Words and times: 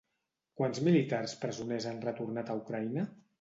Quants 0.61 0.79
militars 0.87 1.35
presoners 1.43 1.87
han 1.91 2.01
retornat 2.07 2.51
a 2.51 2.57
Ucraïna? 2.63 3.07